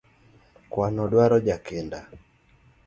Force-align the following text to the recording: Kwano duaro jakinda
Kwano 0.71 1.03
duaro 1.11 1.37
jakinda 1.47 1.99